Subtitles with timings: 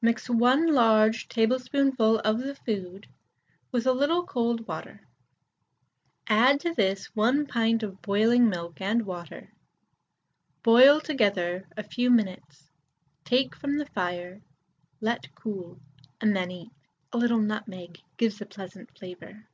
[0.00, 3.06] Mix 1 large tablespoonful of the food
[3.70, 5.06] with a little cold water,
[6.26, 9.52] add to this 1 pint of boiling milk and water,
[10.62, 12.70] boil together a few minutes,
[13.22, 14.40] take from the fire,
[15.02, 15.78] let cool,
[16.22, 16.72] and then eat.
[17.12, 19.46] A little nutmeg gives a pleasant flavour.